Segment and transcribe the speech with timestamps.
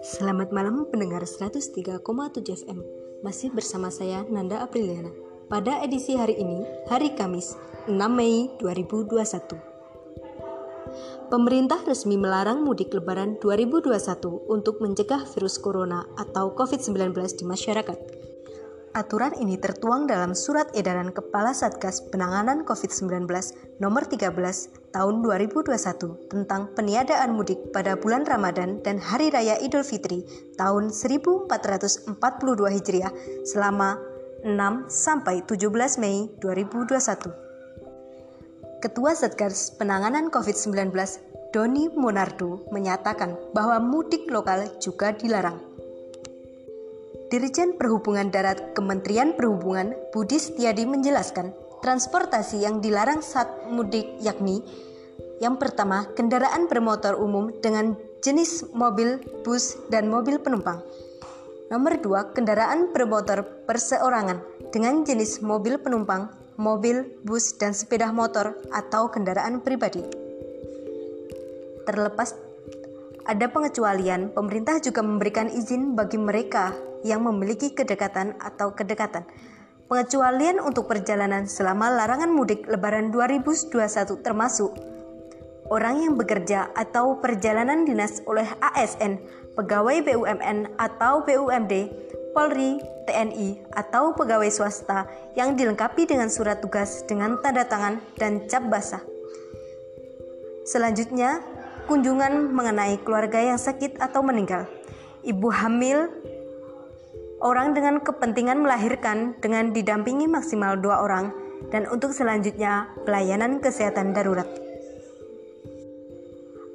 [0.00, 2.00] Selamat malam pendengar 103,7
[2.64, 2.80] FM.
[3.20, 5.12] Masih bersama saya Nanda Apriliana.
[5.52, 7.52] Pada edisi hari ini, hari Kamis,
[7.84, 9.60] 6 Mei 2021.
[11.28, 18.15] Pemerintah resmi melarang mudik lebaran 2021 untuk mencegah virus corona atau COVID-19 di masyarakat.
[18.96, 23.28] Aturan ini tertuang dalam Surat Edaran Kepala Satgas Penanganan COVID-19
[23.76, 24.32] Nomor 13
[24.88, 30.24] Tahun 2021 tentang peniadaan mudik pada bulan Ramadan dan Hari Raya Idul Fitri
[30.56, 32.08] tahun 1442
[32.56, 33.12] Hijriah
[33.44, 34.00] selama
[34.48, 38.80] 6 sampai 17 Mei 2021.
[38.80, 40.72] Ketua Satgas Penanganan COVID-19
[41.52, 45.75] Doni Monardo menyatakan bahwa mudik lokal juga dilarang.
[47.26, 51.50] Dirjen Perhubungan Darat Kementerian Perhubungan Budi Setiadi menjelaskan,
[51.82, 54.62] transportasi yang dilarang saat mudik yakni
[55.36, 57.92] yang pertama, kendaraan bermotor umum dengan
[58.24, 60.80] jenis mobil, bus, dan mobil penumpang.
[61.68, 64.40] Nomor dua, kendaraan bermotor perseorangan
[64.72, 70.00] dengan jenis mobil penumpang, mobil, bus, dan sepeda motor atau kendaraan pribadi.
[71.84, 72.45] Terlepas
[73.26, 76.70] ada pengecualian, pemerintah juga memberikan izin bagi mereka
[77.02, 79.26] yang memiliki kedekatan atau kedekatan.
[79.86, 84.74] Pengecualian untuk perjalanan selama larangan mudik Lebaran 2021 termasuk
[85.70, 89.18] orang yang bekerja atau perjalanan dinas oleh ASN,
[89.54, 91.74] pegawai BUMN atau BUMD,
[92.34, 95.06] Polri, TNI, atau pegawai swasta
[95.38, 99.02] yang dilengkapi dengan surat tugas dengan tanda tangan dan cap basah.
[100.66, 101.46] Selanjutnya,
[101.86, 104.66] kunjungan mengenai keluarga yang sakit atau meninggal.
[105.22, 106.10] Ibu hamil
[107.36, 111.30] Orang dengan kepentingan melahirkan dengan didampingi maksimal dua orang
[111.68, 114.48] dan untuk selanjutnya pelayanan kesehatan darurat.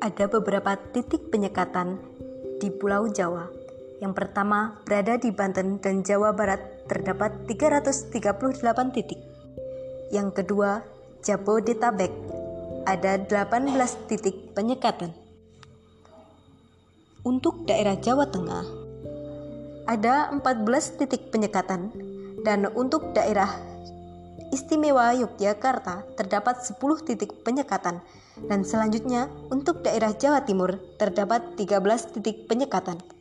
[0.00, 2.00] Ada beberapa titik penyekatan
[2.56, 3.52] di Pulau Jawa.
[4.00, 9.20] Yang pertama berada di Banten dan Jawa Barat terdapat 338 titik.
[10.08, 10.80] Yang kedua,
[11.20, 12.35] Jabodetabek
[12.86, 13.74] ada 18
[14.06, 15.10] titik penyekatan.
[17.26, 18.62] Untuk daerah Jawa Tengah,
[19.90, 21.90] ada 14 titik penyekatan
[22.46, 23.50] dan untuk daerah
[24.54, 27.98] istimewa Yogyakarta terdapat 10 titik penyekatan
[28.46, 33.15] dan selanjutnya untuk daerah Jawa Timur terdapat 13 titik penyekatan.